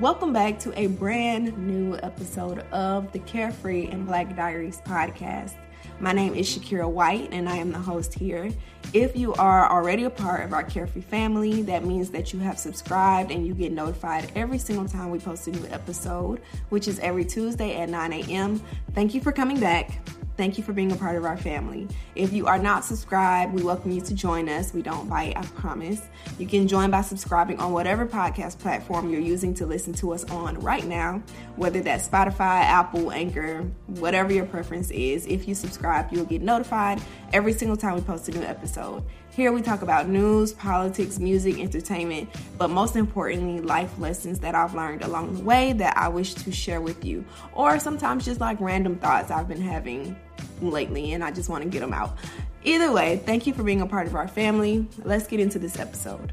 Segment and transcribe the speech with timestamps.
[0.00, 5.56] Welcome back to a brand new episode of the Carefree and Black Diaries podcast.
[5.98, 8.48] My name is Shakira White, and I am the host here.
[8.92, 12.60] If you are already a part of our Carefree family, that means that you have
[12.60, 17.00] subscribed and you get notified every single time we post a new episode, which is
[17.00, 18.62] every Tuesday at 9 a.m.
[18.94, 19.98] Thank you for coming back.
[20.38, 21.88] Thank you for being a part of our family.
[22.14, 24.72] If you are not subscribed, we welcome you to join us.
[24.72, 26.00] We don't bite, I promise.
[26.38, 30.22] You can join by subscribing on whatever podcast platform you're using to listen to us
[30.30, 31.24] on right now,
[31.56, 35.26] whether that's Spotify, Apple, Anchor, whatever your preference is.
[35.26, 39.02] If you subscribe, you'll get notified every single time we post a new episode.
[39.38, 44.74] Here we talk about news, politics, music, entertainment, but most importantly, life lessons that I've
[44.74, 48.60] learned along the way that I wish to share with you, or sometimes just like
[48.60, 50.16] random thoughts I've been having
[50.60, 52.18] lately and I just want to get them out.
[52.64, 54.88] Either way, thank you for being a part of our family.
[55.04, 56.32] Let's get into this episode.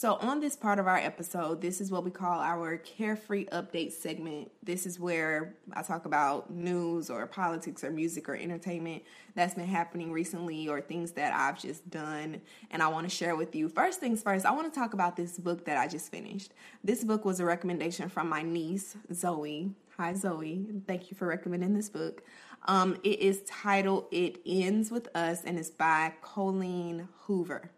[0.00, 3.90] So, on this part of our episode, this is what we call our carefree update
[3.90, 4.52] segment.
[4.62, 9.02] This is where I talk about news or politics or music or entertainment
[9.34, 12.40] that's been happening recently or things that I've just done
[12.70, 13.68] and I want to share with you.
[13.68, 16.52] First things first, I want to talk about this book that I just finished.
[16.84, 19.72] This book was a recommendation from my niece, Zoe.
[19.96, 20.64] Hi, Zoe.
[20.86, 22.22] Thank you for recommending this book.
[22.68, 27.72] Um, it is titled It Ends With Us and it's by Colleen Hoover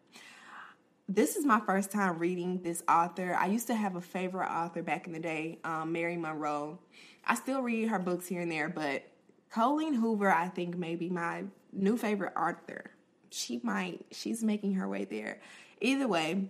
[1.11, 3.35] this is my first time reading this author.
[3.35, 6.79] I used to have a favorite author back in the day, um, Mary Monroe.
[7.27, 9.03] I still read her books here and there, but
[9.51, 12.93] Colleen Hoover, I think, may be my new favorite author.
[13.31, 15.41] She might, she's making her way there.
[15.81, 16.49] Either way,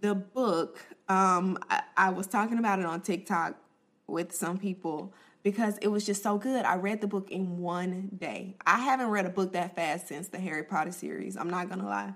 [0.00, 0.78] the book,
[1.08, 3.56] um, I, I was talking about it on TikTok
[4.06, 5.12] with some people
[5.42, 6.64] because it was just so good.
[6.64, 8.56] I read the book in one day.
[8.64, 11.36] I haven't read a book that fast since the Harry Potter series.
[11.36, 12.14] I'm not gonna lie.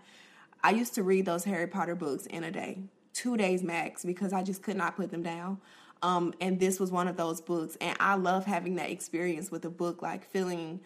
[0.63, 4.33] I used to read those Harry Potter books in a day, two days max, because
[4.33, 5.61] I just could not put them down.
[6.03, 7.77] Um, and this was one of those books.
[7.81, 10.81] And I love having that experience with a book, like feeling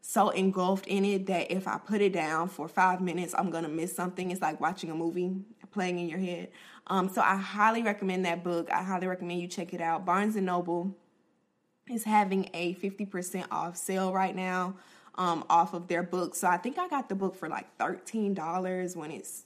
[0.00, 3.68] so engulfed in it that if I put it down for five minutes, I'm gonna
[3.68, 4.30] miss something.
[4.30, 5.32] It's like watching a movie
[5.70, 6.50] playing in your head.
[6.86, 8.70] Um, so I highly recommend that book.
[8.72, 10.06] I highly recommend you check it out.
[10.06, 10.96] Barnes and Noble
[11.90, 14.76] is having a 50% off sale right now
[15.18, 16.34] um, off of their book.
[16.34, 19.44] So I think I got the book for like $13 when it's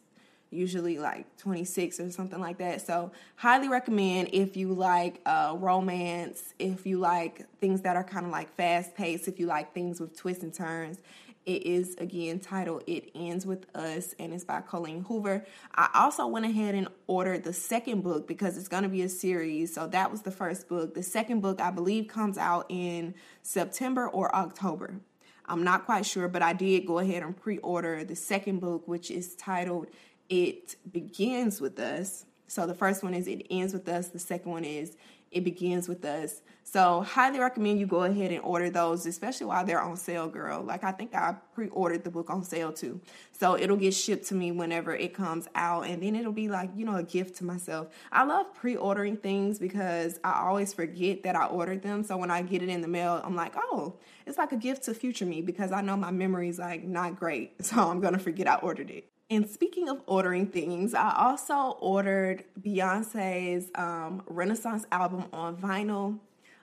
[0.50, 2.86] usually like 26 or something like that.
[2.86, 8.26] So highly recommend if you like uh, romance, if you like things that are kind
[8.26, 10.98] of like fast paced, if you like things with twists and turns.
[11.44, 15.44] It is again titled It Ends With Us and it's by Colleen Hoover.
[15.74, 19.08] I also went ahead and ordered the second book because it's going to be a
[19.08, 19.74] series.
[19.74, 20.94] So that was the first book.
[20.94, 25.00] The second book, I believe, comes out in September or October.
[25.47, 28.86] I'm not quite sure, but I did go ahead and pre order the second book,
[28.86, 29.88] which is titled
[30.28, 32.25] It Begins With Us.
[32.47, 34.97] So the first one is It Ends With Us, the second one is
[35.32, 36.43] It Begins With Us.
[36.65, 40.62] So, highly recommend you go ahead and order those, especially while they're on sale, girl.
[40.62, 43.00] Like, I think I pre ordered the book on sale too.
[43.32, 46.70] So, it'll get shipped to me whenever it comes out, and then it'll be like,
[46.76, 47.88] you know, a gift to myself.
[48.12, 52.04] I love pre ordering things because I always forget that I ordered them.
[52.04, 54.84] So, when I get it in the mail, I'm like, oh, it's like a gift
[54.84, 57.54] to future me because I know my memory is like not great.
[57.62, 59.11] So, I'm to forget I ordered it.
[59.32, 66.19] And speaking of ordering things, I also ordered Beyonce's um, Renaissance album on vinyl.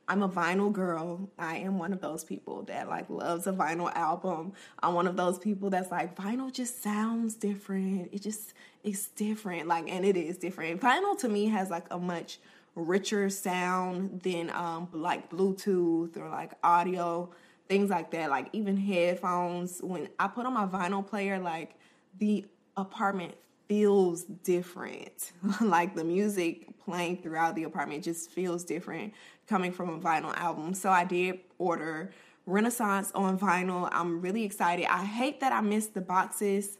[0.07, 1.31] I'm a vinyl girl.
[1.39, 4.53] I am one of those people that like loves a vinyl album.
[4.83, 8.09] I'm one of those people that's like vinyl just sounds different.
[8.13, 9.67] It just it's different.
[9.67, 10.79] Like and it is different.
[10.79, 12.37] Vinyl to me has like a much
[12.75, 17.31] richer sound than um like Bluetooth or like audio
[17.67, 18.29] things like that.
[18.29, 21.73] Like even headphones when I put on my vinyl player like
[22.19, 22.45] the
[22.81, 23.35] apartment
[23.67, 25.31] feels different.
[25.61, 29.13] like the music playing throughout the apartment just feels different
[29.47, 30.73] coming from a vinyl album.
[30.73, 32.11] So I did order
[32.45, 33.87] Renaissance on vinyl.
[33.91, 34.85] I'm really excited.
[34.85, 36.79] I hate that I missed the boxes.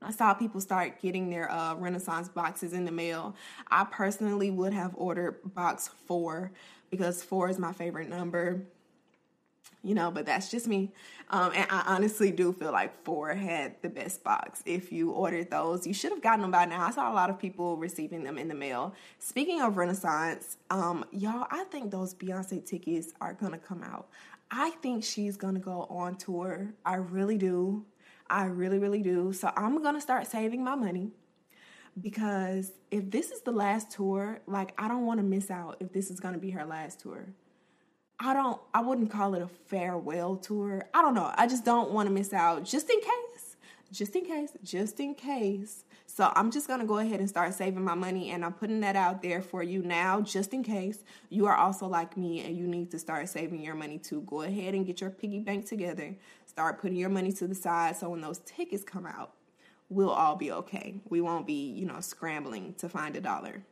[0.00, 3.34] I saw people start getting their uh, Renaissance boxes in the mail.
[3.68, 6.52] I personally would have ordered box four
[6.90, 8.62] because four is my favorite number.
[9.82, 10.92] You know, but that's just me.
[11.30, 14.62] Um, and I honestly do feel like four had the best box.
[14.66, 16.84] If you ordered those, you should have gotten them by now.
[16.86, 18.94] I saw a lot of people receiving them in the mail.
[19.18, 24.08] Speaking of Renaissance, um, y'all, I think those Beyonce tickets are gonna come out.
[24.50, 26.74] I think she's gonna go on tour.
[26.84, 27.86] I really do.
[28.28, 29.32] I really, really do.
[29.32, 31.10] So I'm gonna start saving my money
[32.00, 35.92] because if this is the last tour, like I don't want to miss out if
[35.92, 37.28] this is gonna be her last tour.
[38.22, 40.84] I don't I wouldn't call it a farewell tour.
[40.92, 41.32] I don't know.
[41.34, 43.56] I just don't want to miss out just in case.
[43.90, 44.50] Just in case.
[44.62, 45.84] Just in case.
[46.06, 48.80] So I'm just going to go ahead and start saving my money and I'm putting
[48.80, 52.56] that out there for you now just in case you are also like me and
[52.56, 54.20] you need to start saving your money too.
[54.22, 56.14] Go ahead and get your piggy bank together.
[56.44, 59.32] Start putting your money to the side so when those tickets come out,
[59.88, 60.96] we'll all be okay.
[61.08, 63.62] We won't be, you know, scrambling to find a dollar.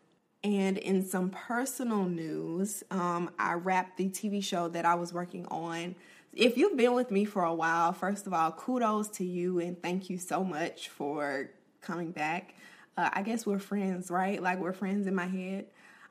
[0.48, 5.44] And in some personal news, um, I wrapped the TV show that I was working
[5.48, 5.94] on.
[6.32, 9.80] If you've been with me for a while, first of all, kudos to you and
[9.82, 11.50] thank you so much for
[11.82, 12.54] coming back.
[12.96, 14.42] Uh, I guess we're friends, right?
[14.42, 15.66] Like we're friends in my head.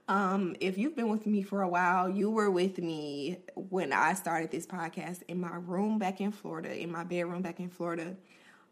[0.08, 4.14] Um, if you've been with me for a while, you were with me when I
[4.14, 8.16] started this podcast in my room back in Florida, in my bedroom back in Florida.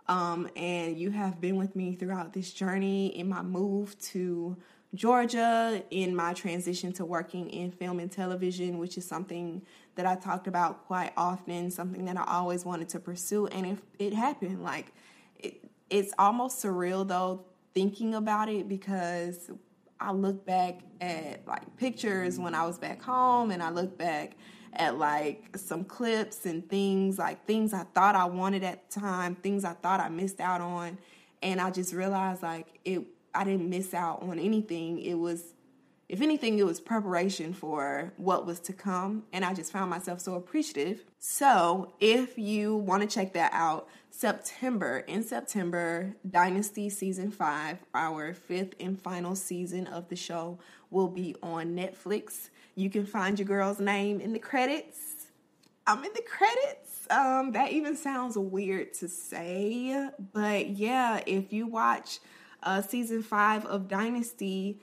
[0.08, 4.58] Um, and you have been with me throughout this journey in my move to
[4.96, 9.62] Georgia in my transition to working in film and television, which is something
[9.96, 13.78] that I talked about quite often, something that I always wanted to pursue, and it,
[14.00, 14.64] it happened.
[14.64, 14.94] Like,
[15.38, 19.52] it, it's almost surreal though, thinking about it, because
[20.00, 24.36] I look back at like pictures when I was back home, and I look back
[24.74, 29.36] at like some clips and things, like things I thought I wanted at the time,
[29.36, 30.98] things I thought I missed out on,
[31.42, 33.06] and I just realized like it
[33.36, 35.00] I didn't miss out on anything.
[35.00, 35.54] It was,
[36.10, 39.24] if anything, it was preparation for what was to come.
[39.34, 41.04] And I just found myself so appreciative.
[41.20, 48.34] So if you want to check that out, September, in September, Dynasty Season 5, our
[48.34, 50.58] fifth and final season of the show,
[50.90, 52.50] will be on Netflix.
[52.76, 55.28] You can find your girl's name in the credits.
[55.86, 57.08] I'm in the credits.
[57.10, 62.20] Um, that even sounds weird to say, but yeah, if you watch
[62.66, 64.80] uh, season five of Dynasty,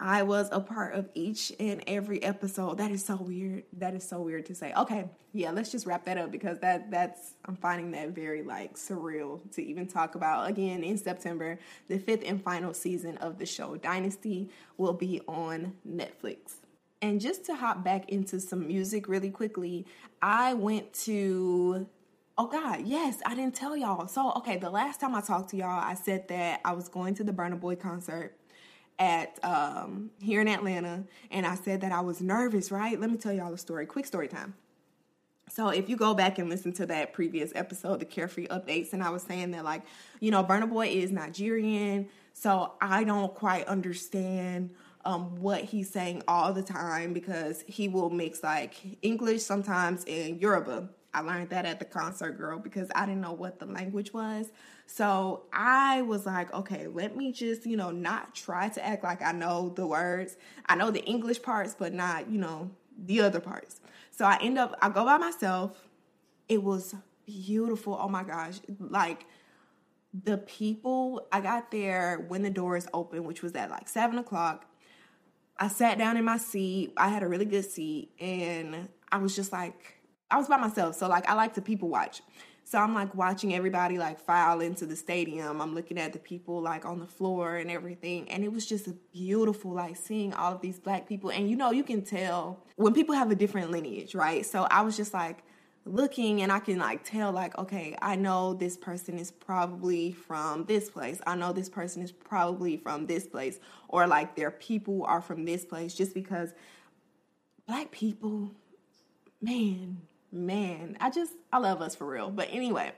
[0.00, 2.78] I was a part of each and every episode.
[2.78, 3.64] That is so weird.
[3.74, 4.72] That is so weird to say.
[4.76, 8.74] Okay, yeah, let's just wrap that up because that that's I'm finding that very like
[8.74, 10.48] surreal to even talk about.
[10.48, 11.58] Again, in September,
[11.88, 16.56] the fifth and final season of the show Dynasty will be on Netflix.
[17.02, 19.86] And just to hop back into some music really quickly,
[20.22, 21.88] I went to
[22.40, 24.06] Oh God, yes, I didn't tell y'all.
[24.06, 27.16] So, okay, the last time I talked to y'all, I said that I was going
[27.16, 28.38] to the Burna Boy concert
[28.96, 31.02] at um, here in Atlanta,
[31.32, 32.70] and I said that I was nervous.
[32.70, 32.98] Right?
[32.98, 33.86] Let me tell y'all a story.
[33.86, 34.54] Quick story time.
[35.50, 39.02] So if you go back and listen to that previous episode, the Carefree updates, and
[39.02, 39.82] I was saying that like,
[40.20, 44.70] you know, Burna Boy is Nigerian, so I don't quite understand
[45.04, 50.40] um, what he's saying all the time because he will mix like English sometimes and
[50.40, 50.88] Yoruba.
[51.14, 54.50] I learned that at the concert, girl, because I didn't know what the language was.
[54.86, 59.22] So I was like, okay, let me just, you know, not try to act like
[59.22, 60.36] I know the words.
[60.66, 63.80] I know the English parts, but not, you know, the other parts.
[64.10, 65.88] So I end up, I go by myself.
[66.48, 66.94] It was
[67.26, 67.98] beautiful.
[68.00, 68.58] Oh my gosh.
[68.78, 69.24] Like,
[70.24, 74.66] the people, I got there when the doors opened, which was at like seven o'clock.
[75.58, 76.92] I sat down in my seat.
[76.96, 79.96] I had a really good seat, and I was just like,
[80.30, 82.22] I was by myself, so like I like to people watch.
[82.64, 85.62] So I'm like watching everybody like file into the stadium.
[85.62, 88.30] I'm looking at the people like on the floor and everything.
[88.30, 91.30] And it was just beautiful, like seeing all of these black people.
[91.30, 94.44] And you know, you can tell when people have a different lineage, right?
[94.44, 95.38] So I was just like
[95.88, 100.64] looking and I can like tell, like, okay, I know this person is probably from
[100.64, 101.20] this place.
[101.26, 103.58] I know this person is probably from this place.
[103.88, 106.52] Or like their people are from this place just because
[107.66, 108.52] black people,
[109.40, 110.02] man,
[110.32, 112.30] man, I just I love us for real.
[112.30, 112.92] But anyway,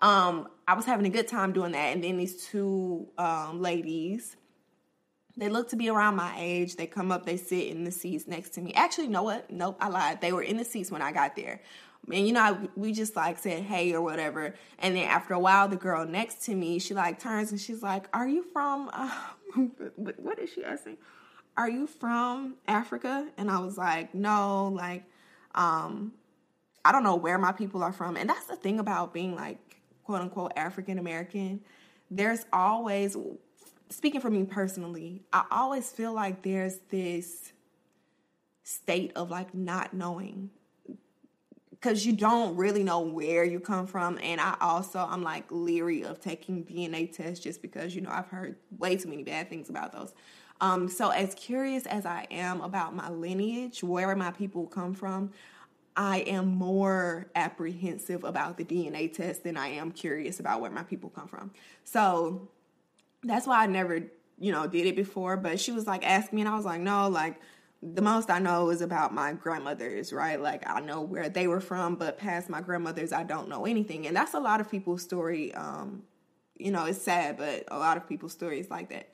[0.00, 4.36] um, I was having a good time doing that, and then these two um, ladies,
[5.36, 6.76] they look to be around my age.
[6.76, 8.74] They come up, they sit in the seats next to me.
[8.74, 9.50] Actually, you know what?
[9.50, 10.20] Nope, I lied.
[10.20, 11.60] They were in the seats when I got there.
[12.06, 14.54] And you know, I, we just like said hey or whatever.
[14.78, 17.82] And then after a while, the girl next to me, she like turns and she's
[17.82, 18.90] like, "Are you from?
[18.92, 19.10] Uh,
[19.96, 20.96] what is she asking?
[21.56, 25.04] Are you from Africa?" And I was like, "No, like."
[25.54, 26.12] Um,
[26.84, 28.16] I don't know where my people are from.
[28.16, 29.58] And that's the thing about being like
[30.04, 31.60] quote unquote African American.
[32.10, 33.14] There's always,
[33.90, 37.52] speaking for me personally, I always feel like there's this
[38.62, 40.48] state of like not knowing
[41.80, 44.18] because you don't really know where you come from.
[44.22, 48.26] And I also, I'm like leery of taking DNA tests just because, you know, I've
[48.28, 50.12] heard way too many bad things about those.
[50.60, 55.30] Um, so, as curious as I am about my lineage, where my people come from,
[55.96, 60.82] I am more apprehensive about the DNA test than I am curious about where my
[60.82, 61.52] people come from.
[61.84, 62.48] So,
[63.22, 64.02] that's why I never,
[64.40, 65.36] you know, did it before.
[65.36, 67.40] But she was like, ask me, and I was like, no, like,
[67.82, 70.40] the most I know is about my grandmothers, right?
[70.40, 74.06] Like I know where they were from, but past my grandmothers, I don't know anything.
[74.06, 75.54] And that's a lot of people's story.
[75.54, 76.02] Um,
[76.56, 79.08] you know, it's sad, but a lot of people's stories like that.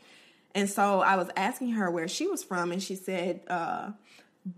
[0.54, 3.90] And so I was asking her where she was from, and she said uh,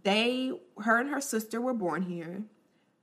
[0.05, 2.43] they, her and her sister were born here.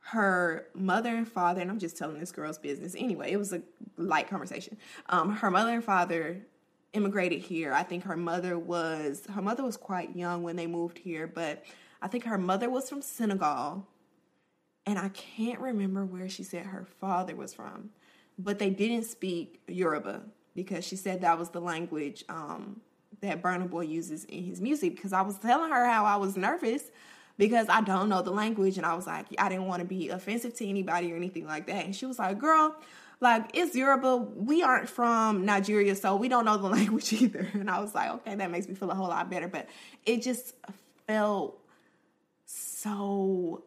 [0.08, 3.32] Her mother and father, and I'm just telling this girl's business anyway.
[3.32, 3.62] It was a
[3.98, 4.78] light conversation.
[5.08, 6.46] Um, her mother and father
[6.94, 7.74] immigrated here.
[7.74, 11.66] I think her mother was her mother was quite young when they moved here, but
[12.02, 13.88] I think her mother was from Senegal.
[14.86, 17.92] And I can't remember where she said her father was from,
[18.38, 20.24] but they didn't speak Yoruba
[20.56, 22.82] because she said that was the language um,
[23.22, 24.96] that Burna Boy uses in his music.
[24.96, 26.92] Because I was telling her how I was nervous
[27.38, 30.10] because I don't know the language, and I was like, I didn't want to be
[30.10, 31.86] offensive to anybody or anything like that.
[31.86, 32.76] And she was like, "Girl,
[33.24, 34.18] like it's Yoruba.
[34.18, 37.48] We aren't from Nigeria, so we don't know the language either.
[37.54, 39.48] And I was like, okay, that makes me feel a whole lot better.
[39.48, 39.68] But
[40.06, 40.54] it just
[41.08, 41.58] felt
[42.46, 43.64] so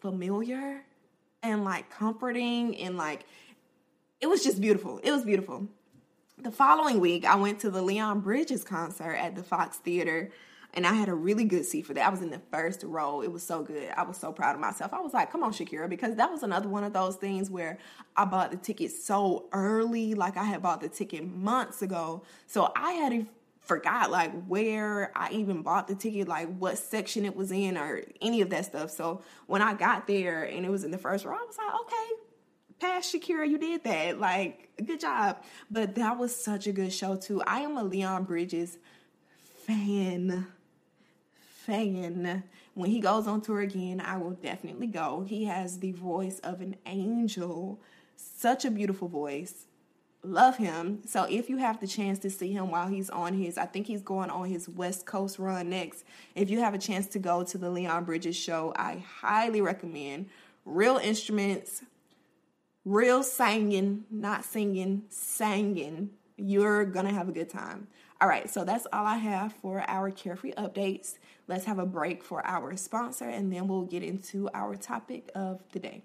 [0.00, 0.82] familiar
[1.42, 3.24] and like comforting and like
[4.20, 4.98] it was just beautiful.
[5.02, 5.66] It was beautiful.
[6.38, 10.30] The following week, I went to the Leon Bridges concert at the Fox Theater
[10.74, 12.06] and I had a really good seat for that.
[12.06, 13.20] I was in the first row.
[13.22, 13.92] It was so good.
[13.96, 14.94] I was so proud of myself.
[14.94, 17.78] I was like, come on, Shakira, because that was another one of those things where
[18.16, 20.14] I bought the ticket so early.
[20.14, 22.22] Like I had bought the ticket months ago.
[22.46, 23.26] So I had
[23.60, 28.02] forgot like where I even bought the ticket, like what section it was in or
[28.22, 28.90] any of that stuff.
[28.90, 31.80] So when I got there and it was in the first row, I was like,
[31.82, 32.12] okay,
[32.80, 34.18] past Shakira, you did that.
[34.18, 35.42] Like, good job.
[35.70, 37.42] But that was such a good show too.
[37.46, 38.78] I am a Leon Bridges
[39.66, 40.46] fan
[41.62, 42.42] fan.
[42.74, 45.24] When he goes on tour again, I will definitely go.
[45.28, 47.80] He has the voice of an angel,
[48.16, 49.66] such a beautiful voice.
[50.24, 51.00] Love him.
[51.04, 53.88] So if you have the chance to see him while he's on his, I think
[53.88, 56.04] he's going on his West Coast run next.
[56.36, 60.28] If you have a chance to go to the Leon Bridges show, I highly recommend.
[60.64, 61.82] Real instruments,
[62.84, 66.10] real singing, not singing, singing.
[66.36, 67.88] You're gonna have a good time.
[68.20, 71.14] All right, so that's all I have for our carefree updates.
[71.48, 75.62] Let's have a break for our sponsor and then we'll get into our topic of
[75.72, 76.04] the day.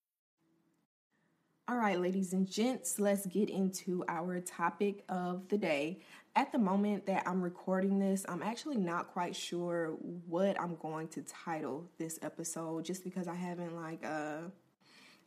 [1.71, 5.99] All right, ladies and gents, let's get into our topic of the day.
[6.35, 9.95] At the moment that I'm recording this, I'm actually not quite sure
[10.27, 14.49] what I'm going to title this episode just because I haven't like uh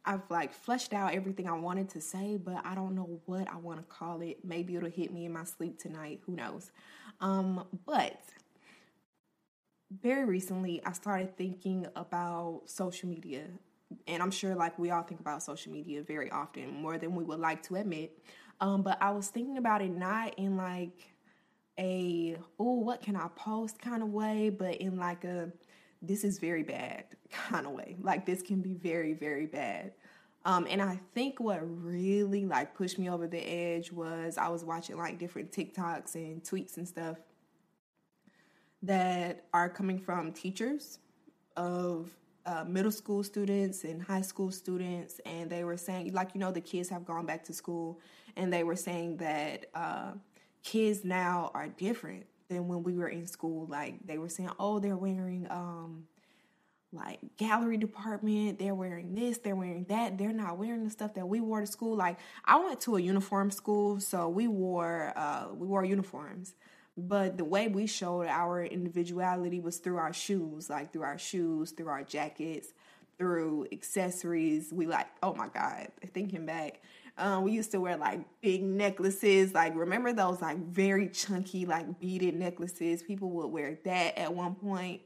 [0.05, 3.57] I've like fleshed out everything I wanted to say, but I don't know what I
[3.57, 4.45] want to call it.
[4.45, 6.71] Maybe it'll hit me in my sleep tonight, who knows.
[7.23, 8.21] Um but
[9.91, 13.45] very recently I started thinking about social media
[14.07, 17.25] and I'm sure like we all think about social media very often, more than we
[17.25, 18.19] would like to admit.
[18.61, 21.15] Um, but I was thinking about it not in like
[21.79, 25.51] a oh what can I post kind of way, but in like a
[26.03, 27.97] this is very bad kind of way.
[28.01, 29.93] Like this can be very very bad.
[30.47, 34.63] Um, and I think what really like pushed me over the edge was I was
[34.63, 37.17] watching like different TikToks and tweets and stuff
[38.83, 40.99] that are coming from teachers
[41.57, 42.11] of
[42.47, 46.51] uh, middle school students and high school students, and they were saying, like, you know,
[46.51, 48.01] the kids have gone back to school,
[48.37, 50.13] and they were saying that uh,
[50.63, 53.67] kids now are different than when we were in school.
[53.67, 56.05] Like, they were saying, oh, they're wearing, um,
[56.93, 61.27] like gallery department, they're wearing this, they're wearing that, they're not wearing the stuff that
[61.27, 61.97] we wore to school.
[61.97, 66.55] Like I went to a uniform school, so we wore uh we wore uniforms.
[66.97, 71.73] But the way we showed our individuality was through our shoes, like through our shoes,
[71.73, 72.73] through our jackets,
[73.19, 74.73] through accessories.
[74.73, 76.81] We like, oh my God, thinking back,
[77.17, 79.55] um, we used to wear like big necklaces.
[79.55, 83.03] Like, remember those like very chunky, like beaded necklaces?
[83.03, 85.01] People would wear that at one point.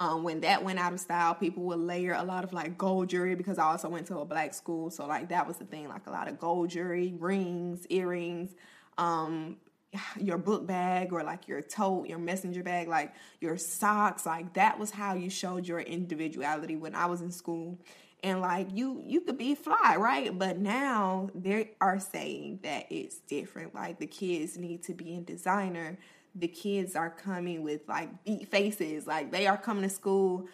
[0.00, 3.08] Um, when that went out of style, people would layer a lot of like gold
[3.08, 4.90] jewelry because I also went to a black school.
[4.90, 8.54] So like that was the thing, like a lot of gold jewelry, rings, earrings,
[8.96, 9.56] um,
[10.20, 14.78] your book bag or like your tote, your messenger bag, like your socks, like that
[14.78, 17.78] was how you showed your individuality when I was in school.
[18.22, 20.36] And like you you could be fly, right?
[20.36, 23.74] But now they are saying that it's different.
[23.74, 25.98] Like the kids need to be in designer
[26.34, 29.06] the kids are coming with like beat faces.
[29.06, 30.46] Like they are coming to school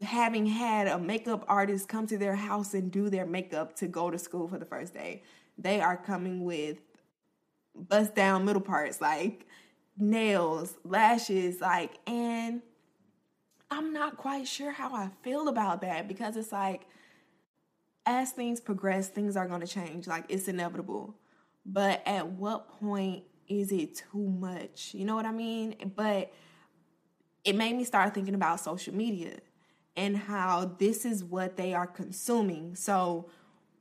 [0.00, 4.10] having had a makeup artist come to their house and do their makeup to go
[4.10, 5.22] to school for the first day.
[5.58, 6.78] They are coming with
[7.76, 9.46] bust down middle parts like
[9.98, 12.62] nails, lashes, like and
[13.70, 16.86] I'm not quite sure how I feel about that because it's like
[18.04, 20.06] as things progress, things are going to change.
[20.06, 21.16] Like it's inevitable.
[21.64, 24.94] But at what point is it too much?
[24.94, 25.92] You know what I mean?
[25.96, 26.32] But
[27.44, 29.38] it made me start thinking about social media
[29.96, 32.76] and how this is what they are consuming.
[32.76, 33.30] So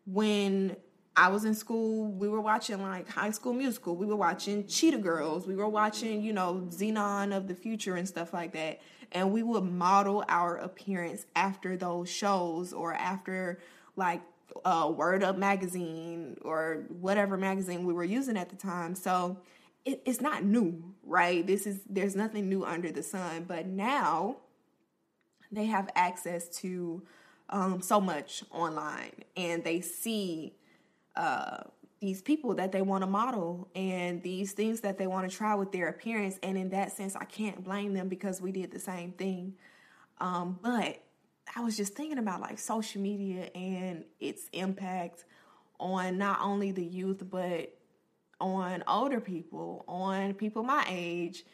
[0.06, 0.78] when
[1.18, 4.98] I was in school, we were watching like High School Musical, we were watching Cheetah
[4.98, 8.82] Girls, we were watching, you know, Zenon of the Future and stuff like that.
[9.12, 13.60] And we would model our appearance after those shows or after
[13.96, 14.22] like
[14.66, 18.94] uh, Word Up magazine or whatever magazine we were using at the time.
[18.96, 19.38] So
[19.86, 21.46] it, it's not new, right?
[21.46, 23.46] This is there's nothing new under the sun.
[23.48, 24.38] But now
[25.52, 27.04] they have access to
[27.50, 30.56] um, so much online, and they see
[31.16, 31.58] uh,
[32.02, 35.56] these people that they want to model and these things that they want to try
[35.56, 36.38] with their appearance.
[36.44, 39.56] And in that sense, I can't blame them because we did the same thing.
[40.20, 41.02] Um, but
[41.56, 45.26] I was just thinking about like social media and its impact
[45.80, 47.74] on not only the youth but
[48.40, 51.46] on older people, on people my age,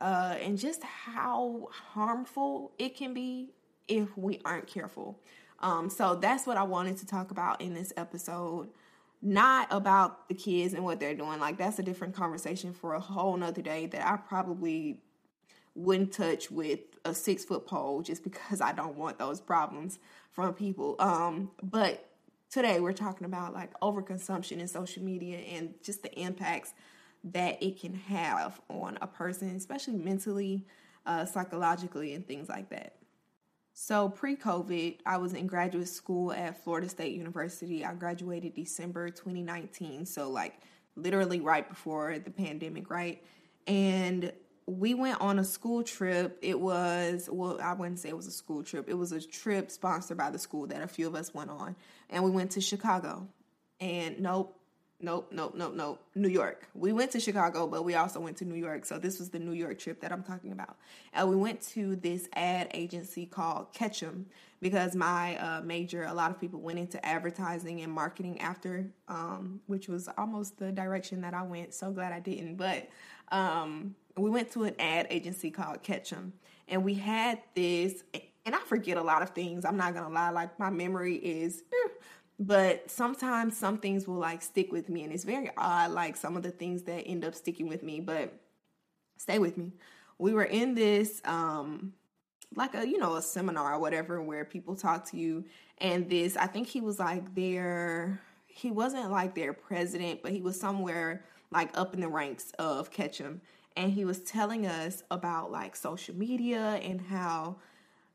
[0.00, 3.50] uh, and just how harmful it can be
[3.88, 5.18] if we aren't careful.
[5.60, 8.68] Um, so that's what I wanted to talk about in this episode.
[9.26, 11.40] Not about the kids and what they're doing.
[11.40, 15.00] Like that's a different conversation for a whole nother day that I probably
[15.74, 19.98] wouldn't touch with a six foot pole just because I don't want those problems
[20.30, 20.94] from people.
[21.00, 22.08] Um, but
[22.50, 26.72] today we're talking about like overconsumption in social media and just the impacts
[27.24, 30.64] that it can have on a person, especially mentally,
[31.04, 32.94] uh, psychologically, and things like that.
[33.78, 37.84] So, pre COVID, I was in graduate school at Florida State University.
[37.84, 40.06] I graduated December 2019.
[40.06, 40.54] So, like,
[40.96, 43.22] literally right before the pandemic, right?
[43.66, 44.32] And
[44.64, 46.38] we went on a school trip.
[46.40, 48.88] It was, well, I wouldn't say it was a school trip.
[48.88, 51.76] It was a trip sponsored by the school that a few of us went on.
[52.08, 53.28] And we went to Chicago.
[53.78, 54.58] And nope,
[55.00, 56.00] nope, nope, nope, nope.
[56.14, 56.68] New York.
[56.74, 58.84] We went to Chicago, but we also went to New York.
[58.84, 60.76] So this was the New York trip that I'm talking about.
[61.12, 64.26] And we went to this ad agency called Ketchum
[64.60, 69.60] because my uh, major, a lot of people went into advertising and marketing after, um,
[69.66, 71.74] which was almost the direction that I went.
[71.74, 72.56] So glad I didn't.
[72.56, 72.88] But,
[73.30, 76.32] um, we went to an ad agency called Ketchum,
[76.68, 78.02] and we had this.
[78.44, 79.64] And I forget a lot of things.
[79.64, 80.30] I'm not gonna lie.
[80.30, 81.88] Like my memory is, eh,
[82.38, 85.90] but sometimes some things will like stick with me, and it's very odd.
[85.90, 88.34] Like some of the things that end up sticking with me, but
[89.18, 89.72] stay with me.
[90.18, 91.92] We were in this um
[92.54, 95.44] like a you know a seminar or whatever where people talk to you
[95.78, 100.40] and this i think he was like their he wasn't like their president but he
[100.40, 103.40] was somewhere like up in the ranks of ketchum
[103.76, 107.56] and he was telling us about like social media and how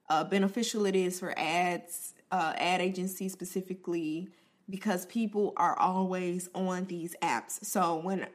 [0.10, 4.30] uh, beneficial it is for ads, uh, ad agency specifically,
[4.70, 7.64] because people are always on these apps.
[7.66, 8.28] So when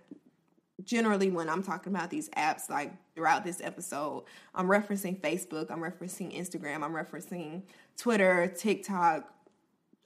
[0.84, 5.80] generally when I'm talking about these apps, like throughout this episode, I'm referencing Facebook, I'm
[5.80, 7.62] referencing Instagram, I'm referencing
[7.96, 9.32] Twitter, TikTok.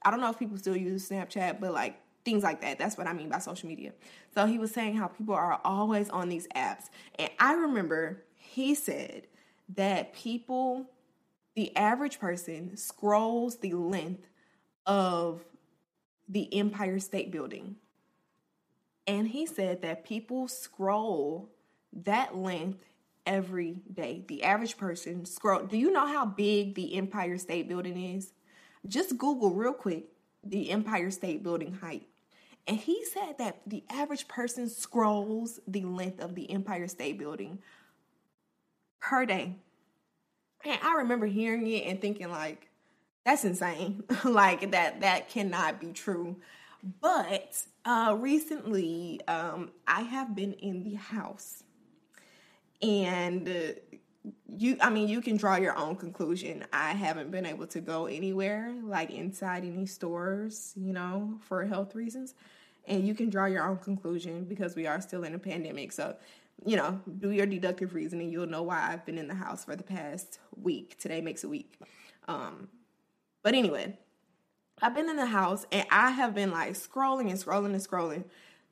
[0.04, 2.78] I don't know if people still use Snapchat, but like things like that.
[2.78, 3.92] That's what I mean by social media.
[4.34, 6.84] So he was saying how people are always on these apps.
[7.18, 9.26] And I remember he said
[9.74, 10.86] that people,
[11.60, 14.26] the average person, scrolls the length
[14.86, 15.44] of
[16.26, 17.76] the Empire State Building.
[19.06, 21.50] And he said that people scroll
[21.92, 22.82] that length
[23.26, 24.24] every day.
[24.26, 25.64] The average person scroll.
[25.64, 28.32] Do you know how big the Empire State Building is?
[28.88, 30.04] Just Google real quick
[30.42, 32.06] the Empire State Building height.
[32.66, 37.58] And he said that the average person scrolls the length of the Empire State Building
[38.98, 39.56] per day.
[40.64, 42.68] And I remember hearing it and thinking like,
[43.24, 44.04] that's insane.
[44.24, 46.36] like that that cannot be true.
[47.00, 51.62] But uh recently um I have been in the house
[52.82, 53.72] and uh,
[54.48, 56.64] you I mean you can draw your own conclusion.
[56.72, 61.94] I haven't been able to go anywhere like inside any stores, you know, for health
[61.94, 62.34] reasons.
[62.86, 65.92] And you can draw your own conclusion because we are still in a pandemic.
[65.92, 66.16] So,
[66.64, 68.30] you know, do your deductive reasoning.
[68.30, 70.98] You'll know why I've been in the house for the past week.
[70.98, 71.78] Today makes a week.
[72.28, 72.68] Um
[73.42, 73.98] but anyway,
[74.82, 78.24] I've been in the house and I have been like scrolling and scrolling and scrolling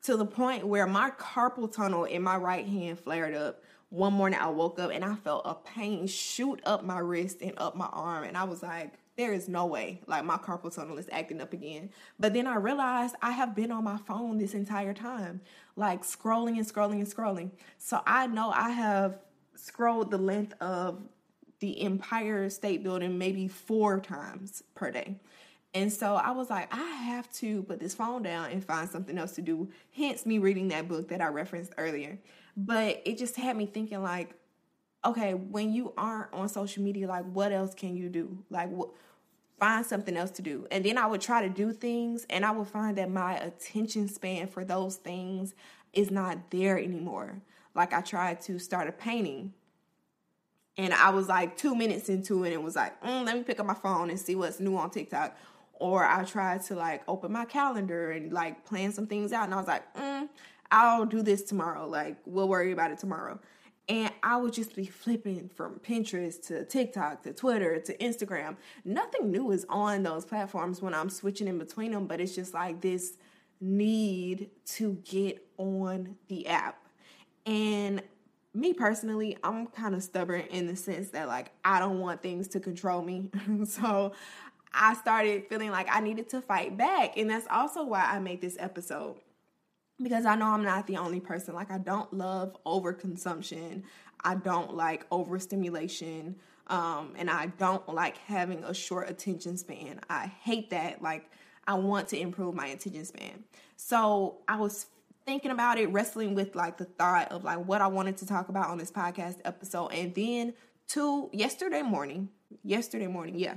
[0.02, 4.38] to the point where my carpal tunnel in my right hand flared up one morning
[4.38, 7.86] I woke up and I felt a pain shoot up my wrist and up my
[7.86, 8.24] arm.
[8.24, 10.00] And I was like, there is no way.
[10.06, 11.90] Like my carpal tunnel is acting up again.
[12.20, 15.40] But then I realized I have been on my phone this entire time,
[15.74, 17.50] like scrolling and scrolling and scrolling.
[17.78, 19.18] So I know I have
[19.56, 21.02] scrolled the length of
[21.58, 25.16] the Empire State Building maybe four times per day.
[25.74, 29.18] And so I was like, I have to put this phone down and find something
[29.18, 29.68] else to do.
[29.94, 32.20] Hence me reading that book that I referenced earlier.
[32.56, 34.34] But it just had me thinking like,
[35.04, 38.38] okay, when you aren't on social media, like what else can you do?
[38.50, 38.90] Like what
[39.58, 40.66] find something else to do.
[40.70, 44.08] And then I would try to do things and I would find that my attention
[44.08, 45.54] span for those things
[45.92, 47.40] is not there anymore.
[47.74, 49.52] Like I tried to start a painting
[50.76, 53.58] and I was like two minutes into it and was like, mm, let me pick
[53.58, 55.36] up my phone and see what's new on TikTok
[55.74, 59.44] or I tried to like open my calendar and like plan some things out.
[59.44, 60.28] And I was like, mm,
[60.70, 61.86] I'll do this tomorrow.
[61.86, 63.38] Like, we'll worry about it tomorrow.
[63.88, 68.56] And I would just be flipping from Pinterest to TikTok to Twitter to Instagram.
[68.84, 72.52] Nothing new is on those platforms when I'm switching in between them, but it's just
[72.52, 73.16] like this
[73.60, 76.86] need to get on the app.
[77.46, 78.02] And
[78.52, 82.48] me personally, I'm kind of stubborn in the sense that like I don't want things
[82.48, 83.30] to control me.
[83.64, 84.12] so
[84.72, 87.16] I started feeling like I needed to fight back.
[87.16, 89.16] And that's also why I made this episode.
[90.00, 91.54] Because I know I'm not the only person.
[91.54, 93.82] Like, I don't love overconsumption.
[94.22, 96.36] I don't like overstimulation.
[96.68, 100.00] Um, and I don't like having a short attention span.
[100.08, 101.02] I hate that.
[101.02, 101.30] Like,
[101.66, 103.44] I want to improve my attention span.
[103.76, 104.86] So I was
[105.26, 108.48] thinking about it, wrestling with like the thought of like what I wanted to talk
[108.48, 109.88] about on this podcast episode.
[109.88, 110.54] And then
[110.88, 112.30] to yesterday morning,
[112.64, 113.56] yesterday morning, yeah,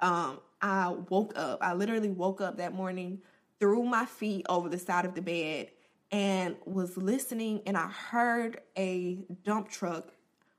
[0.00, 1.58] um, I woke up.
[1.62, 3.22] I literally woke up that morning,
[3.60, 5.70] threw my feet over the side of the bed,
[6.10, 7.62] and was listening.
[7.66, 10.12] And I heard a dump truck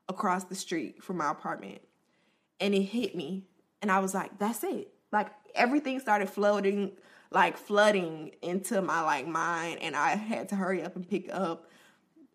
[0.08, 1.82] across the street from my apartment,
[2.60, 3.48] and it hit me.
[3.82, 6.92] And I was like, "That's it!" Like everything started floating,
[7.32, 11.68] like flooding into my like mind, and I had to hurry up and pick up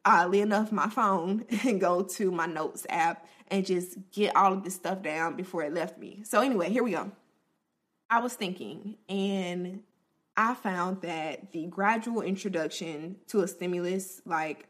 [0.07, 4.65] oddly enough my phone and go to my notes app and just get all of
[4.65, 6.23] this stuff down before it left me.
[6.25, 7.11] So anyway, here we go.
[8.09, 9.83] I was thinking and
[10.37, 14.69] I found that the gradual introduction to a stimulus like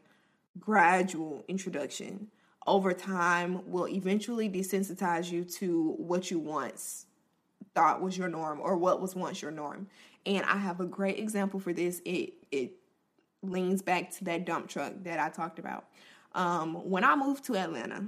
[0.59, 2.27] gradual introduction
[2.65, 7.05] over time will eventually desensitize you to what you once
[7.75, 9.87] thought was your norm or what was once your norm.
[10.25, 12.01] And I have a great example for this.
[12.05, 12.71] It it
[13.43, 15.85] leans back to that dump truck that I talked about.
[16.33, 18.07] Um, when I moved to Atlanta,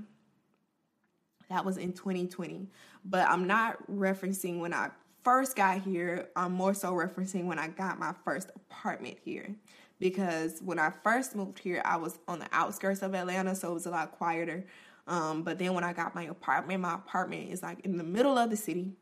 [1.50, 2.68] that was in 2020,
[3.06, 4.90] but I'm not referencing when I
[5.30, 6.28] first got here.
[6.36, 9.54] I'm more so referencing when I got my first apartment here.
[10.00, 13.74] Because when I first moved here, I was on the outskirts of Atlanta, so it
[13.76, 14.66] was a lot quieter.
[15.06, 18.40] Um, but then when I got my apartment, my apartment is like in the middle
[18.40, 18.94] of the city.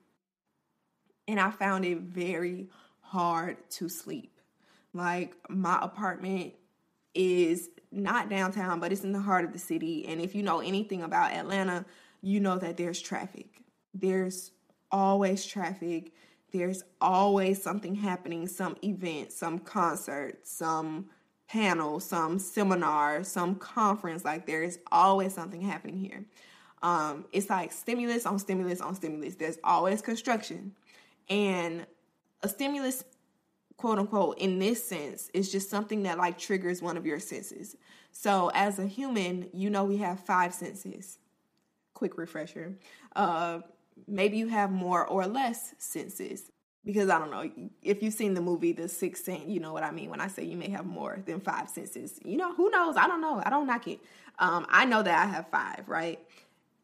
[1.29, 2.67] And I found it very
[2.99, 4.37] hard to sleep.
[4.93, 6.55] Like my apartment
[7.13, 10.05] is not downtown, but it's in the heart of the city.
[10.05, 11.85] And if you know anything about Atlanta,
[12.21, 13.61] you know that there's traffic.
[13.93, 14.51] There's
[14.91, 16.11] always traffic.
[16.51, 21.09] There's always something happening, some event, some concert, some
[21.47, 24.25] panel, some seminar, some conference.
[24.25, 26.25] Like there is always something happening here.
[26.81, 29.35] Um, it's like stimulus on stimulus on stimulus.
[29.35, 30.73] There's always construction.
[31.29, 31.85] And
[32.43, 33.03] a stimulus
[33.77, 37.75] quote unquote in this sense is just something that like triggers one of your senses.
[38.11, 41.19] So as a human, you know we have five senses.
[41.93, 42.75] Quick refresher.
[43.15, 43.59] Uh
[44.07, 46.51] maybe you have more or less senses.
[46.85, 47.49] Because I don't know,
[47.81, 50.27] if you've seen the movie The Sixth Sense, you know what I mean when I
[50.27, 52.17] say you may have more than five senses.
[52.23, 52.95] You know, who knows?
[52.95, 53.41] I don't know.
[53.45, 53.99] I don't knock it.
[54.39, 56.19] Um, I know that I have five, right?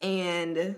[0.02, 0.76] And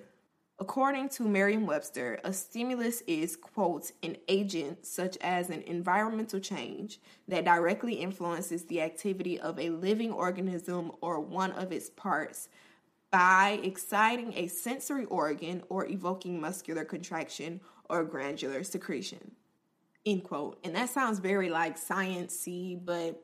[0.58, 7.02] According to Merriam Webster, a stimulus is, quote, an agent such as an environmental change
[7.28, 12.48] that directly influences the activity of a living organism or one of its parts
[13.16, 19.32] by exciting a sensory organ or evoking muscular contraction or glandular secretion.
[20.06, 20.60] End quote.
[20.66, 23.22] And that sounds very like sciencey, but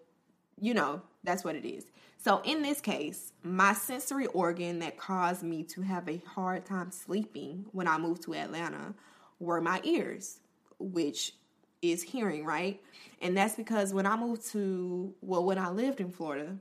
[0.57, 1.87] you know, that's what it is.
[2.17, 6.89] So in this case, my sensory organ that caused me to have a hard time
[6.91, 8.93] sleeping when I moved to Atlanta
[9.41, 10.39] were my ears,
[10.79, 11.33] which
[11.81, 12.81] is hearing, right?
[13.21, 16.55] And that's because when I moved to, well, when I lived in Florida,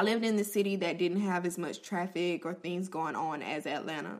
[0.00, 3.42] I lived in the city that didn't have as much traffic or things going on
[3.42, 4.18] as Atlanta.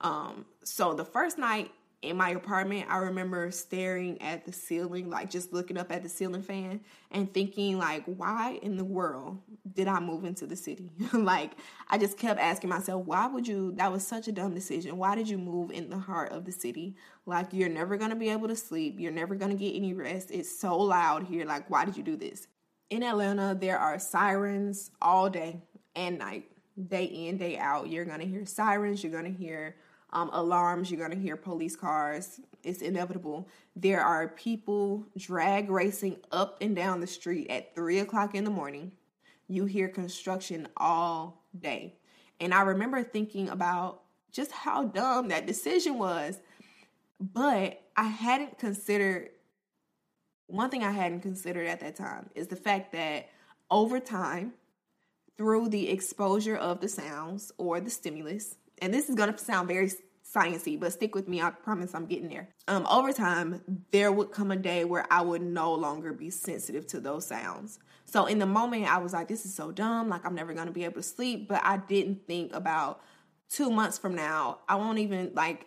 [0.00, 1.70] Um, so the first night
[2.02, 6.08] in my apartment, I remember staring at the ceiling, like just looking up at the
[6.08, 6.80] ceiling fan
[7.12, 9.38] and thinking, like, why in the world
[9.72, 10.90] did I move into the city?
[11.12, 11.52] like,
[11.88, 13.70] I just kept asking myself, why would you?
[13.76, 14.96] That was such a dumb decision.
[14.96, 16.96] Why did you move in the heart of the city?
[17.24, 18.96] Like, you're never gonna be able to sleep.
[18.98, 20.32] You're never gonna get any rest.
[20.32, 21.46] It's so loud here.
[21.46, 22.48] Like, why did you do this?
[22.90, 25.62] In Atlanta, there are sirens all day
[25.96, 26.50] and night,
[26.88, 27.88] day in, day out.
[27.88, 29.02] You're gonna hear sirens.
[29.02, 29.76] You're gonna hear
[30.12, 32.40] um, alarms, you're going to hear police cars.
[32.62, 33.48] It's inevitable.
[33.76, 38.50] There are people drag racing up and down the street at three o'clock in the
[38.50, 38.92] morning.
[39.48, 41.96] You hear construction all day.
[42.40, 46.40] And I remember thinking about just how dumb that decision was.
[47.20, 49.30] But I hadn't considered
[50.50, 53.28] one thing I hadn't considered at that time is the fact that
[53.70, 54.54] over time,
[55.36, 59.68] through the exposure of the sounds or the stimulus, and this is going to sound
[59.68, 59.90] very
[60.34, 61.40] sciencey, but stick with me.
[61.40, 62.48] I promise I'm getting there.
[62.68, 66.86] Um, over time, there would come a day where I would no longer be sensitive
[66.88, 67.78] to those sounds.
[68.04, 70.08] So in the moment, I was like, "This is so dumb.
[70.08, 73.00] Like I'm never gonna be able to sleep." But I didn't think about
[73.48, 74.58] two months from now.
[74.68, 75.66] I won't even like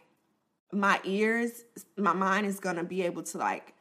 [0.71, 1.63] my ears.
[1.97, 3.72] My mind is gonna be able to like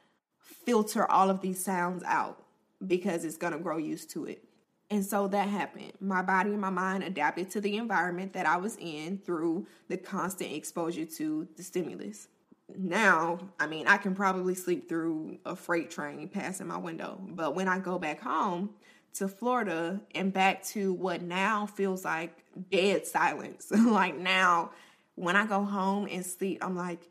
[0.52, 2.42] filter all of these sounds out
[2.86, 4.44] because it's gonna grow used to it.
[4.92, 5.92] And so that happened.
[6.00, 9.96] My body and my mind adapted to the environment that I was in through the
[9.96, 12.28] constant exposure to the stimulus.
[12.76, 17.18] Now, I mean, I can probably sleep through a freight train passing my window.
[17.26, 18.68] But when I go back home
[19.14, 24.72] to Florida and back to what now feels like dead silence, like now,
[25.14, 27.08] when I go home and sleep, I'm like.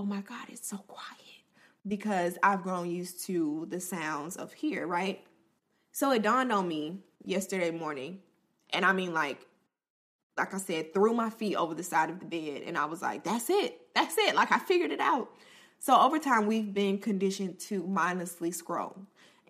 [0.00, 1.42] Oh my God, it's so quiet
[1.86, 5.22] because I've grown used to the sounds of here, right?
[5.92, 8.20] So it dawned on me yesterday morning,
[8.70, 9.46] and I mean, like,
[10.38, 13.02] like I said, threw my feet over the side of the bed, and I was
[13.02, 14.34] like, that's it, that's it.
[14.34, 15.28] Like, I figured it out.
[15.80, 18.96] So over time, we've been conditioned to mindlessly scroll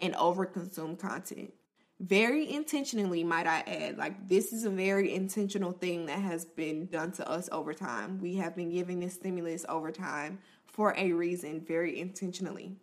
[0.03, 1.55] and overconsume content.
[2.01, 3.99] Very intentionally, might I add.
[3.99, 8.19] Like, this is a very intentional thing that has been done to us over time.
[8.23, 12.77] We have been giving this stimulus over time for a reason very intentionally.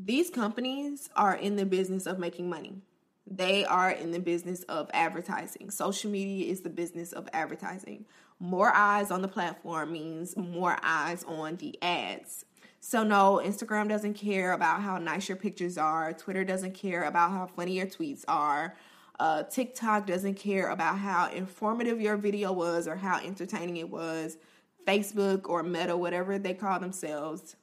[0.00, 2.82] These companies are in the business of making money.
[3.24, 5.70] They are in the business of advertising.
[5.70, 8.04] Social media is the business of advertising.
[8.40, 12.44] More eyes on the platform means more eyes on the ads.
[12.80, 16.14] So, no, Instagram doesn't care about how nice your pictures are.
[16.14, 18.74] Twitter doesn't care about how funny your tweets are.
[19.18, 24.38] Uh, TikTok doesn't care about how informative your video was or how entertaining it was.
[24.86, 27.54] Facebook or Meta, whatever they call themselves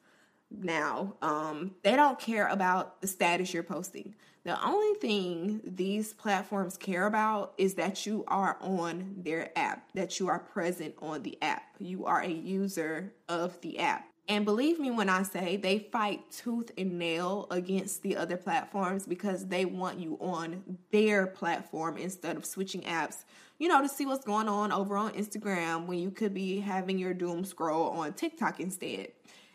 [0.52, 4.14] now, um, they don't care about the status you're posting.
[4.44, 10.20] The only thing these platforms care about is that you are on their app, that
[10.20, 11.64] you are present on the app.
[11.80, 14.07] You are a user of the app.
[14.30, 19.06] And believe me when I say they fight tooth and nail against the other platforms
[19.06, 23.24] because they want you on their platform instead of switching apps
[23.60, 26.98] you know, to see what's going on over on Instagram when you could be having
[26.98, 29.10] your doom scroll on TikTok instead.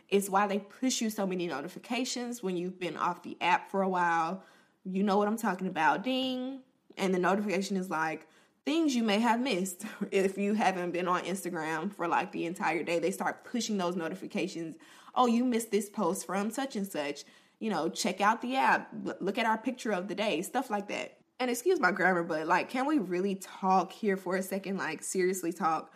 [0.08, 3.82] It's why they push you so many notifications when you've been off the app for
[3.82, 4.42] a while.
[4.85, 6.02] You know what I'm talking about.
[6.02, 6.61] Ding.
[6.98, 8.26] And the notification is like
[8.64, 12.83] things you may have missed if you haven't been on Instagram for like the entire
[12.83, 12.98] day.
[12.98, 14.77] They start pushing those notifications.
[15.14, 17.25] Oh, you missed this post from such and such.
[17.59, 18.88] You know, check out the app,
[19.20, 22.46] look at our picture of the day, stuff like that and excuse my grammar, but
[22.46, 24.77] like, can we really talk here for a second?
[24.77, 25.92] Like, seriously talk.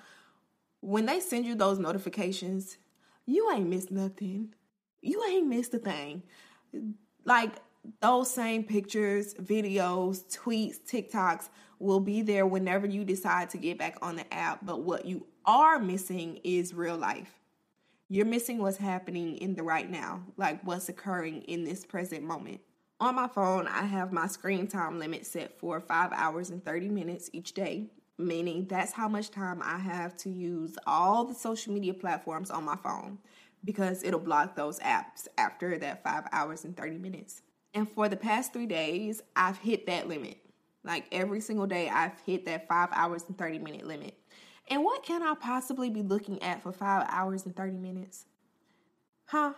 [0.81, 2.79] When they send you those notifications,
[3.27, 4.55] you ain't missed nothing.
[5.03, 6.25] You ain't missed a thing.
[7.25, 7.53] Like,
[8.01, 13.99] those same pictures, videos, tweets, TikToks will be there whenever you decide to get back
[14.03, 14.65] on the app.
[14.65, 17.41] But what you are missing is real life.
[18.09, 22.61] You're missing what's happening in the right now, like what's occurring in this present moment.
[23.01, 26.89] On my phone, I have my screen time limit set for 5 hours and 30
[26.89, 31.75] minutes each day, meaning that's how much time I have to use all the social
[31.75, 33.19] media platforms on my phone
[33.65, 37.43] because it'll block those apps after that 5 hours and 30 minutes.
[37.75, 40.39] And for the past 3 days, I've hit that limit.
[40.87, 44.15] Like every single day, I've hit that 5 hours and 30 minute limit.
[44.69, 48.25] And what can I possibly be looking at for 5 hours and 30 minutes?
[49.27, 49.55] Huh?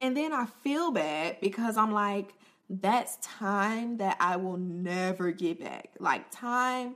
[0.00, 2.34] And then I feel bad because I'm like,
[2.68, 5.90] that's time that I will never get back.
[5.98, 6.94] Like time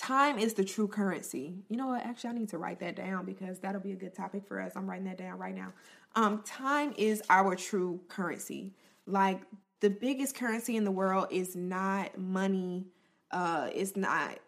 [0.00, 1.56] time is the true currency.
[1.68, 2.04] You know what?
[2.06, 4.72] Actually, I need to write that down because that'll be a good topic for us.
[4.76, 5.72] I'm writing that down right now.
[6.16, 8.72] Um time is our true currency.
[9.06, 9.40] Like
[9.80, 12.86] the biggest currency in the world is not money,
[13.30, 14.38] uh it's not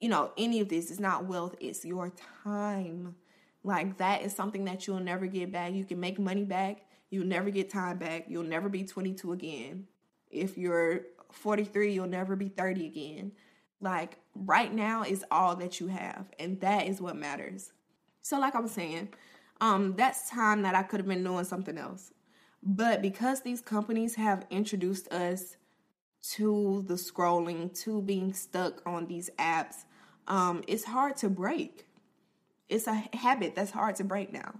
[0.00, 0.90] you know, any of this.
[0.90, 2.12] It's not wealth, it's your
[2.44, 3.16] time.
[3.64, 5.72] Like that is something that you'll never get back.
[5.72, 8.26] You can make money back, you'll never get time back.
[8.28, 9.86] You'll never be 22 again.
[10.30, 13.32] If you're 43, you'll never be 30 again.
[13.80, 17.72] Like right now is all that you have, and that is what matters.
[18.22, 19.08] So, like I was saying,
[19.60, 22.12] um, that's time that I could have been doing something else.
[22.62, 25.56] But because these companies have introduced us
[26.34, 29.84] to the scrolling, to being stuck on these apps,
[30.26, 31.86] um, it's hard to break.
[32.68, 34.54] It's a habit that's hard to break now.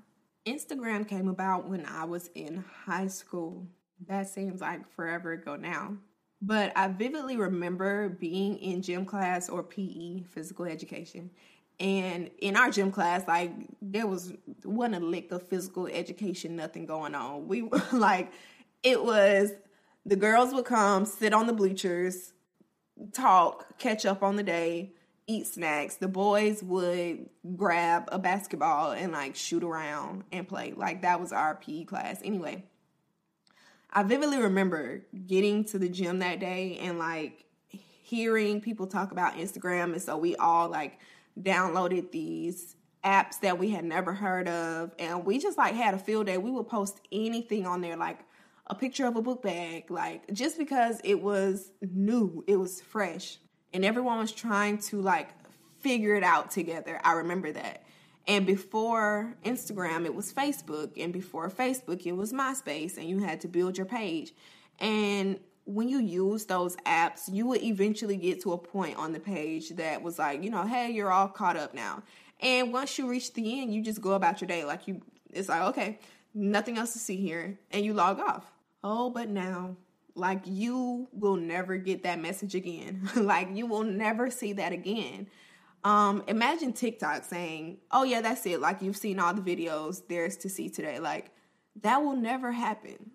[0.46, 3.66] Instagram came about when I was in high school.
[4.06, 5.98] That seems like forever ago now.
[6.40, 11.30] But I vividly remember being in gym class or PE, physical education.
[11.80, 14.32] And in our gym class, like there was
[14.64, 17.46] one a lick of physical education, nothing going on.
[17.46, 17.62] We
[17.92, 18.32] like,
[18.82, 19.52] it was
[20.04, 22.32] the girls would come, sit on the bleachers,
[23.12, 24.92] talk, catch up on the day,
[25.26, 25.96] eat snacks.
[25.96, 30.72] The boys would grab a basketball and like shoot around and play.
[30.76, 32.20] Like that was our PE class.
[32.24, 32.64] Anyway,
[33.92, 39.34] I vividly remember getting to the gym that day and like hearing people talk about
[39.34, 39.92] Instagram.
[39.92, 40.98] And so we all like
[41.40, 44.92] downloaded these apps that we had never heard of.
[44.98, 46.38] And we just like had a field day.
[46.38, 48.18] We would post anything on there, like
[48.66, 53.38] a picture of a book bag, like just because it was new, it was fresh
[53.72, 55.28] and everyone was trying to like
[55.78, 57.00] figure it out together.
[57.04, 57.84] I remember that.
[58.26, 63.40] And before Instagram, it was Facebook, and before Facebook, it was MySpace, and you had
[63.40, 64.32] to build your page.
[64.78, 69.20] And when you use those apps, you would eventually get to a point on the
[69.20, 72.02] page that was like, you know, hey, you're all caught up now.
[72.40, 74.64] And once you reach the end, you just go about your day.
[74.64, 75.98] Like you, it's like, okay,
[76.32, 78.50] nothing else to see here, and you log off.
[78.82, 79.76] Oh, but now
[80.14, 83.08] like you will never get that message again.
[83.16, 85.28] like you will never see that again.
[85.84, 88.60] Um, imagine TikTok saying, "Oh yeah, that's it.
[88.60, 91.30] Like you've seen all the videos there's to see today." Like
[91.82, 93.12] that will never happen.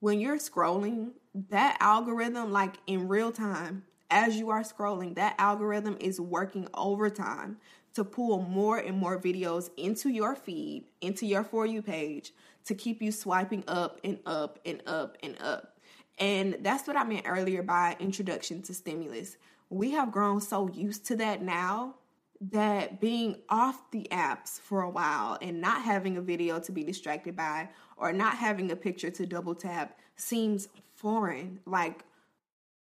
[0.00, 1.10] When you're scrolling,
[1.50, 7.58] that algorithm like in real time as you are scrolling, that algorithm is working overtime
[7.94, 12.32] to pull more and more videos into your feed, into your For You page,
[12.64, 15.78] to keep you swiping up and up and up and up.
[16.18, 19.36] And that's what I meant earlier by introduction to stimulus.
[19.68, 21.96] We have grown so used to that now
[22.40, 26.82] that being off the apps for a while and not having a video to be
[26.82, 31.60] distracted by or not having a picture to double tap seems foreign.
[31.66, 32.04] Like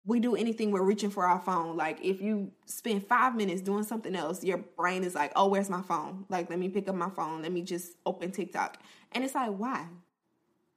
[0.05, 1.77] we do anything, we're reaching for our phone.
[1.77, 5.68] Like if you spend five minutes doing something else, your brain is like, oh, where's
[5.68, 6.25] my phone?
[6.29, 7.42] Like, let me pick up my phone.
[7.42, 8.79] Let me just open TikTok.
[9.12, 9.87] And it's like, why?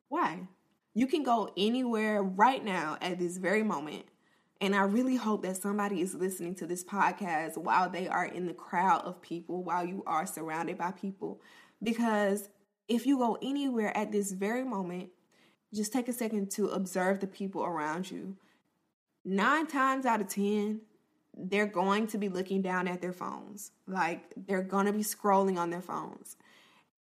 [0.09, 0.39] Why?
[0.93, 4.05] You can go anywhere right now at this very moment.
[4.61, 8.45] And I really hope that somebody is listening to this podcast while they are in
[8.45, 11.41] the crowd of people, while you are surrounded by people.
[11.81, 12.47] Because
[12.87, 15.09] if you go anywhere at this very moment,
[15.73, 18.37] just take a second to observe the people around you.
[19.25, 20.81] Nine times out of 10,
[21.35, 23.71] they're going to be looking down at their phones.
[23.87, 26.37] Like they're going to be scrolling on their phones.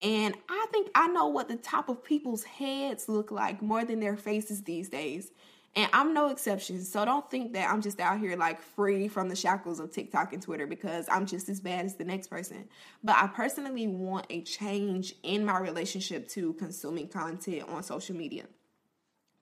[0.02, 4.00] And I think I know what the top of people's heads look like more than
[4.00, 5.30] their faces these days.
[5.76, 6.82] And I'm no exception.
[6.82, 10.32] So don't think that I'm just out here like free from the shackles of TikTok
[10.32, 12.66] and Twitter because I'm just as bad as the next person.
[13.04, 18.44] But I personally want a change in my relationship to consuming content on social media.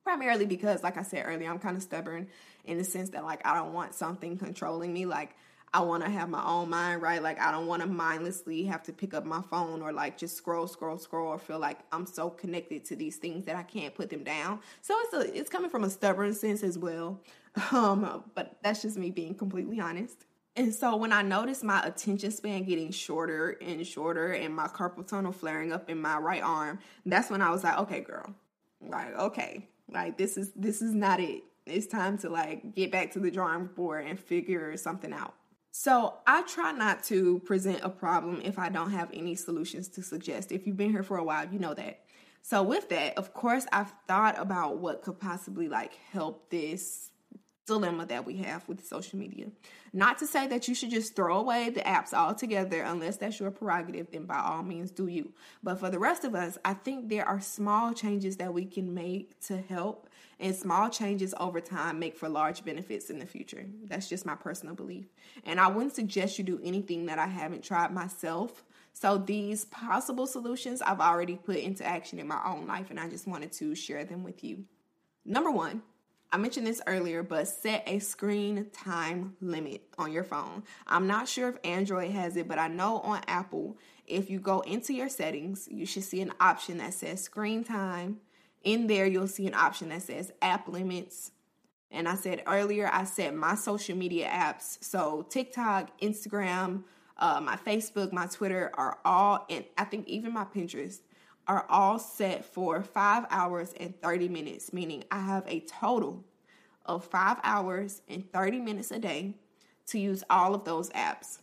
[0.02, 2.26] Primarily because, like I said earlier, I'm kind of stubborn
[2.64, 5.06] in the sense that like I don't want something controlling me.
[5.06, 5.36] Like
[5.74, 7.20] I want to have my own mind, right?
[7.20, 10.36] Like I don't want to mindlessly have to pick up my phone or like just
[10.36, 13.92] scroll, scroll, scroll, or feel like I'm so connected to these things that I can't
[13.92, 14.60] put them down.
[14.82, 17.20] So it's a, it's coming from a stubborn sense as well.
[17.70, 20.26] Um, but that's just me being completely honest.
[20.56, 25.06] And so when I noticed my attention span getting shorter and shorter and my carpal
[25.06, 28.34] tunnel flaring up in my right arm, that's when I was like, okay, girl,
[28.80, 31.44] like okay, like this is this is not it.
[31.64, 35.34] It's time to like get back to the drawing board and figure something out.
[35.76, 40.04] So I try not to present a problem if I don't have any solutions to
[40.04, 40.52] suggest.
[40.52, 42.04] If you've been here for a while, you know that.
[42.42, 47.10] So with that, of course, I've thought about what could possibly like help this
[47.66, 49.46] dilemma that we have with social media.
[49.92, 53.50] Not to say that you should just throw away the apps altogether unless that's your
[53.50, 55.32] prerogative, then by all means do you.
[55.62, 58.92] But for the rest of us, I think there are small changes that we can
[58.92, 60.08] make to help,
[60.40, 63.66] and small changes over time make for large benefits in the future.
[63.84, 65.06] That's just my personal belief.
[65.44, 68.64] And I wouldn't suggest you do anything that I haven't tried myself.
[68.92, 73.08] So these possible solutions I've already put into action in my own life, and I
[73.08, 74.64] just wanted to share them with you.
[75.24, 75.82] Number one,
[76.34, 80.64] I mentioned this earlier, but set a screen time limit on your phone.
[80.84, 84.58] I'm not sure if Android has it, but I know on Apple, if you go
[84.62, 88.16] into your settings, you should see an option that says screen time.
[88.64, 91.30] In there, you'll see an option that says app limits.
[91.92, 94.82] And I said earlier, I set my social media apps.
[94.82, 96.82] So TikTok, Instagram,
[97.16, 100.98] uh, my Facebook, my Twitter are all, and I think even my Pinterest
[101.46, 106.24] are all set for five hours and 30 minutes, meaning I have a total
[106.86, 109.34] of five hours and 30 minutes a day
[109.86, 111.38] to use all of those apps.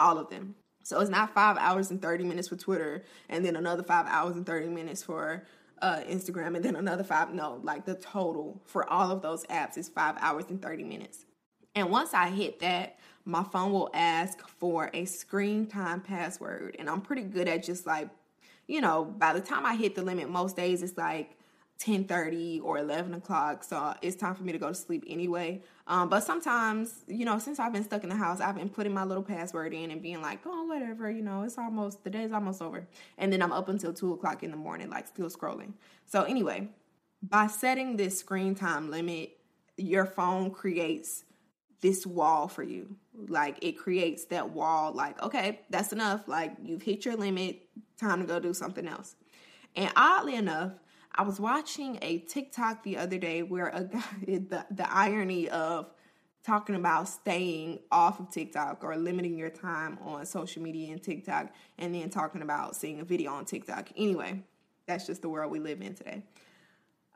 [0.00, 0.54] All of them.
[0.84, 4.36] So it's not five hours and 30 minutes for Twitter and then another five hours
[4.36, 5.44] and 30 minutes for
[5.82, 7.32] uh, Instagram and then another five.
[7.32, 11.26] No, like the total for all of those apps is five hours and 30 minutes.
[11.74, 16.76] And once I hit that, my phone will ask for a screen time password.
[16.78, 18.08] And I'm pretty good at just like
[18.68, 21.38] you know, by the time I hit the limit, most days it's like
[21.78, 25.62] 10 30 or 11 o'clock so it's time for me to go to sleep anyway.
[25.86, 28.92] Um, but sometimes you know since i've been stuck in the house i've been putting
[28.92, 32.32] my little password in and being like oh whatever you know it's almost the day's
[32.32, 32.86] almost over.
[33.16, 35.74] And then i'm up until 2 o'clock in the morning like still scrolling.
[36.04, 36.68] So anyway
[37.22, 39.38] by setting this screen time limit
[39.76, 41.24] your phone creates
[41.80, 42.96] this wall for you
[43.26, 48.20] like it creates that wall like okay that's enough like you've hit your limit time
[48.20, 49.16] to go do something else.
[49.76, 50.72] And oddly enough,
[51.14, 55.90] I was watching a TikTok the other day where a guy, the, the irony of
[56.44, 61.52] talking about staying off of TikTok or limiting your time on social media and TikTok,
[61.76, 63.90] and then talking about seeing a video on TikTok.
[63.96, 64.42] Anyway,
[64.86, 66.22] that's just the world we live in today.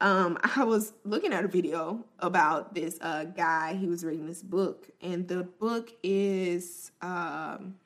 [0.03, 3.75] Um, I was looking at a video about this uh, guy.
[3.75, 7.77] He was reading this book, and the book is um,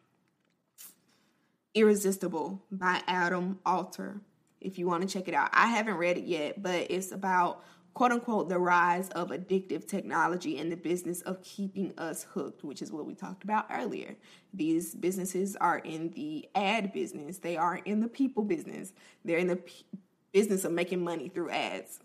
[1.74, 4.20] Irresistible by Adam Alter.
[4.60, 7.62] If you want to check it out, I haven't read it yet, but it's about
[7.92, 12.80] quote unquote the rise of addictive technology and the business of keeping us hooked, which
[12.80, 14.16] is what we talked about earlier.
[14.54, 18.94] These businesses are in the ad business, they are in the people business,
[19.24, 19.84] they're in the p-
[20.32, 22.00] business of making money through ads.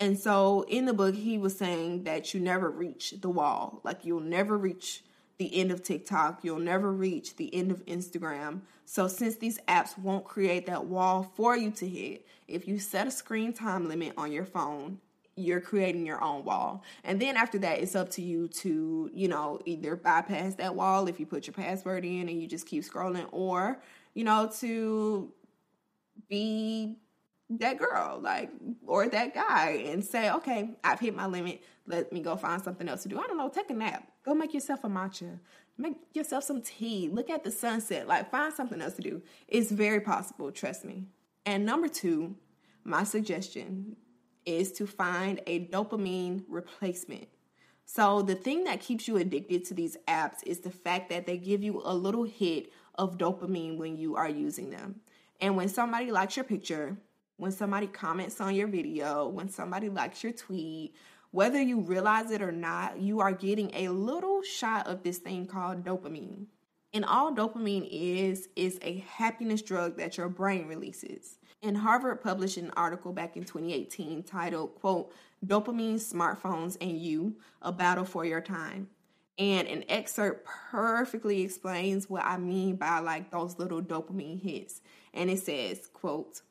[0.00, 4.04] And so in the book, he was saying that you never reach the wall, like
[4.04, 5.02] you'll never reach
[5.38, 6.40] the end of TikTok.
[6.42, 8.60] You'll never reach the end of Instagram.
[8.86, 13.06] So, since these apps won't create that wall for you to hit, if you set
[13.06, 14.98] a screen time limit on your phone,
[15.36, 16.84] you're creating your own wall.
[17.02, 21.08] And then after that, it's up to you to, you know, either bypass that wall
[21.08, 23.80] if you put your password in and you just keep scrolling, or,
[24.12, 25.32] you know, to
[26.28, 26.96] be
[27.50, 28.50] that girl, like,
[28.86, 31.62] or that guy and say, okay, I've hit my limit.
[31.86, 33.18] Let me go find something else to do.
[33.18, 34.08] I don't know, take a nap.
[34.24, 35.38] Go make yourself a matcha.
[35.76, 37.10] Make yourself some tea.
[37.12, 38.08] Look at the sunset.
[38.08, 39.22] Like, find something else to do.
[39.48, 41.04] It's very possible, trust me.
[41.44, 42.36] And number two,
[42.84, 43.96] my suggestion
[44.46, 47.28] is to find a dopamine replacement.
[47.86, 51.36] So, the thing that keeps you addicted to these apps is the fact that they
[51.36, 55.00] give you a little hit of dopamine when you are using them.
[55.40, 56.96] And when somebody likes your picture,
[57.36, 60.94] when somebody comments on your video, when somebody likes your tweet,
[61.30, 65.46] whether you realize it or not, you are getting a little shot of this thing
[65.46, 66.46] called dopamine.
[66.92, 71.38] And all dopamine is, is a happiness drug that your brain releases.
[71.60, 75.12] And Harvard published an article back in 2018 titled, quote,
[75.44, 78.88] Dopamine, Smartphones, and You, A Battle for Your Time.
[79.36, 84.80] And an excerpt perfectly explains what I mean by like those little dopamine hits.
[85.12, 86.42] And it says, quote,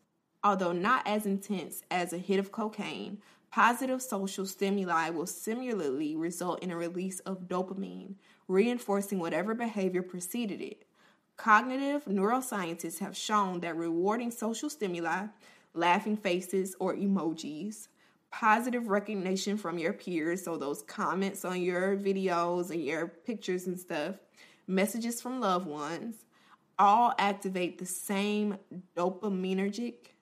[0.43, 3.19] although not as intense as a hit of cocaine,
[3.53, 8.15] Positive social stimuli will similarly result in a release of dopamine,
[8.47, 10.85] reinforcing whatever behavior preceded it.
[11.37, 15.27] Cognitive neuroscientists have shown that rewarding social stimuli,
[15.75, 17.89] laughing faces or emojis,
[18.31, 23.79] positive recognition from your peers, so those comments on your videos and your pictures and
[23.79, 24.15] stuff,
[24.65, 26.25] messages from loved ones,
[26.79, 28.57] all activate the same
[28.97, 30.12] dopaminergic,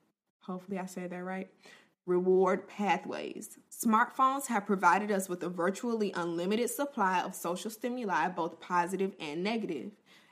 [0.42, 1.50] hopefully I said that right,
[2.06, 3.58] reward pathways.
[3.72, 9.44] Smartphones have provided us with a virtually unlimited supply of social stimuli, both positive and
[9.44, 9.92] negative.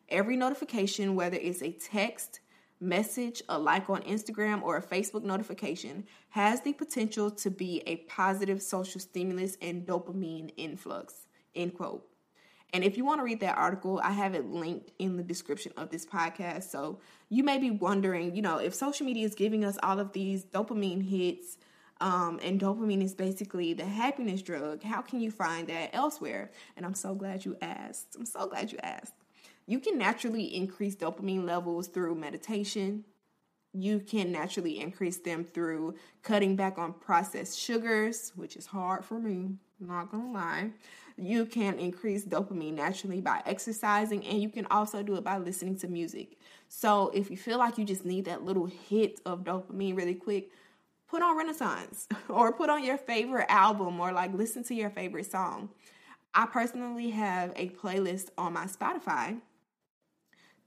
[0.09, 2.39] Every notification, whether it's a text,
[2.79, 7.97] message, a like on Instagram, or a Facebook notification has the potential to be a
[7.97, 11.27] positive social stimulus and dopamine influx.
[11.55, 12.05] End quote.
[12.73, 15.71] And if you want to read that article, I have it linked in the description
[15.75, 16.69] of this podcast.
[16.69, 16.99] So
[17.29, 20.45] you may be wondering, you know, if social media is giving us all of these
[20.45, 21.57] dopamine hits,
[22.01, 26.51] um, and dopamine is basically the happiness drug, how can you find that elsewhere?
[26.77, 28.15] And I'm so glad you asked.
[28.17, 29.13] I'm so glad you asked.
[29.65, 33.03] You can naturally increase dopamine levels through meditation.
[33.73, 39.19] You can naturally increase them through cutting back on processed sugars, which is hard for
[39.19, 40.71] me, not gonna lie.
[41.19, 45.77] You can increase dopamine naturally by exercising, and you can also do it by listening
[45.79, 46.37] to music.
[46.67, 50.51] So, if you feel like you just need that little hit of dopamine really quick,
[51.09, 55.29] put on Renaissance or put on your favorite album or like listen to your favorite
[55.29, 55.69] song.
[56.33, 59.41] I personally have a playlist on my Spotify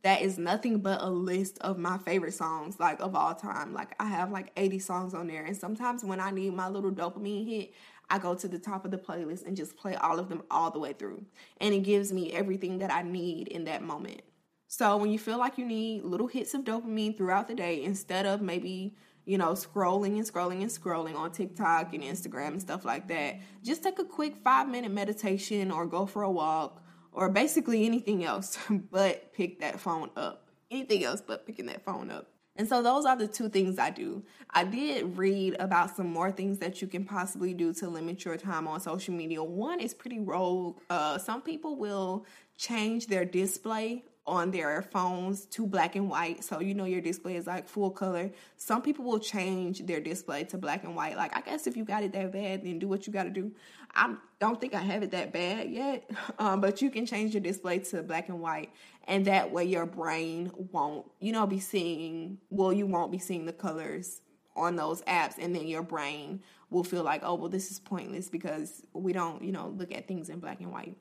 [0.03, 3.73] that is nothing but a list of my favorite songs like of all time.
[3.73, 6.91] Like I have like 80 songs on there and sometimes when I need my little
[6.91, 7.73] dopamine hit,
[8.11, 10.71] I go to the top of the playlist and just play all of them all
[10.71, 11.25] the way through.
[11.61, 14.23] And it gives me everything that I need in that moment.
[14.69, 18.25] So when you feel like you need little hits of dopamine throughout the day, instead
[18.25, 18.97] of maybe,
[19.27, 23.41] you know, scrolling and scrolling and scrolling on TikTok and Instagram and stuff like that,
[23.63, 26.83] just take a quick five minute meditation or go for a walk
[27.13, 28.59] or basically anything else
[28.91, 30.49] but pick that phone up.
[30.71, 32.29] Anything else but picking that phone up.
[32.57, 34.23] And so those are the two things I do.
[34.51, 38.37] I did read about some more things that you can possibly do to limit your
[38.37, 39.43] time on social media.
[39.43, 40.79] One is pretty rogue.
[40.91, 42.27] Uh, some people will
[42.59, 46.45] change their display on their phones to black and white.
[46.45, 48.31] So you know your display is like full color.
[48.57, 51.17] Some people will change their display to black and white.
[51.17, 53.31] Like I guess if you got it that bad, then do what you got to
[53.31, 53.51] do.
[53.95, 57.43] I don't think I have it that bad yet, um, but you can change your
[57.43, 58.71] display to black and white,
[59.05, 62.39] and that way your brain won't, you know, be seeing.
[62.51, 64.21] Well, you won't be seeing the colors
[64.55, 68.29] on those apps, and then your brain will feel like, oh, well, this is pointless
[68.29, 70.97] because we don't, you know, look at things in black and white.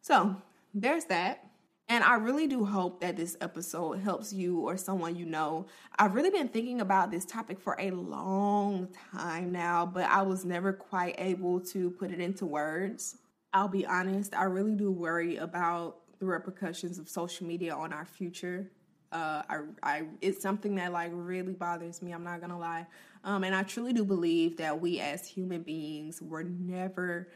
[0.00, 0.36] So
[0.74, 1.48] there's that.
[1.88, 5.66] And I really do hope that this episode helps you or someone you know.
[5.98, 10.44] I've really been thinking about this topic for a long time now, but I was
[10.44, 13.16] never quite able to put it into words.
[13.52, 18.04] I'll be honest, I really do worry about the repercussions of social media on our
[18.04, 18.70] future.
[19.10, 22.12] Uh, I, I, it's something that like really bothers me.
[22.12, 22.86] I'm not gonna lie,
[23.24, 27.28] um, and I truly do believe that we as human beings were never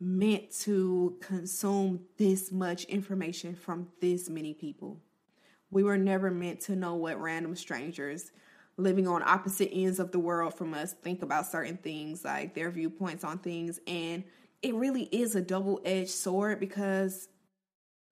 [0.00, 4.98] meant to consume this much information from this many people.
[5.70, 8.32] We were never meant to know what random strangers
[8.76, 12.72] living on opposite ends of the world from us think about certain things, like their
[12.72, 13.78] viewpoints on things.
[13.86, 14.24] And
[14.62, 17.28] it really is a double edged sword because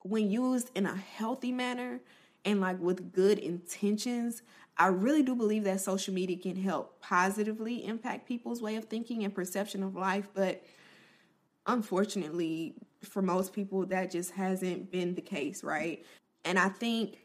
[0.02, 2.00] when used in a healthy manner
[2.44, 4.42] and like with good intentions,
[4.76, 9.24] I really do believe that social media can help positively impact people's way of thinking
[9.24, 10.28] and perception of life.
[10.32, 10.62] But
[11.66, 16.04] unfortunately, for most people, that just hasn't been the case, right?
[16.44, 17.18] And I think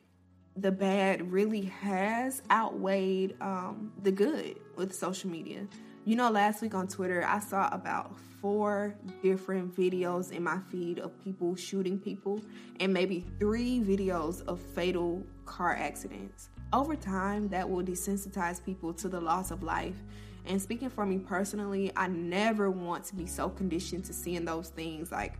[0.57, 5.67] the bad really has outweighed um, the good with social media.
[6.05, 8.93] You know, last week on Twitter, I saw about four
[9.23, 12.39] different videos in my feed of people shooting people
[12.79, 16.49] and maybe three videos of fatal car accidents.
[16.71, 19.95] Over time, that will desensitize people to the loss of life
[20.45, 24.69] and speaking for me personally, I never want to be so conditioned to seeing those
[24.69, 25.39] things like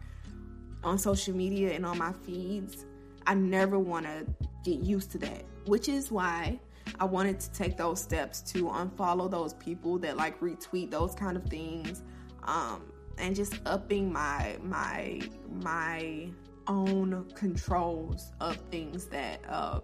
[0.84, 2.86] on social media and on my feeds.
[3.28, 4.26] I never want to
[4.64, 6.60] get used to that, which is why
[7.00, 11.36] I wanted to take those steps to unfollow those people that like retweet those kind
[11.38, 12.04] of things,
[12.44, 15.22] um, and just upping my my
[15.62, 16.30] my
[16.68, 19.80] own controls of things that uh,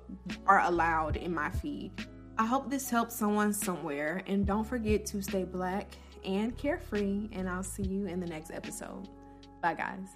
[0.48, 1.92] are allowed in my feed.
[2.38, 4.24] I hope this helps someone somewhere.
[4.26, 5.92] And don't forget to stay black
[6.26, 7.30] and carefree.
[7.34, 9.08] And I'll see you in the next episode.
[9.62, 10.08] Bye, guys.